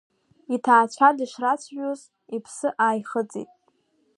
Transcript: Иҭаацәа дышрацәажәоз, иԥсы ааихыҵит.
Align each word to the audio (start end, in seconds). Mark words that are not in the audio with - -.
Иҭаацәа 0.55 1.09
дышрацәажәоз, 1.17 2.01
иԥсы 2.35 2.69
ааихыҵит. 2.85 3.49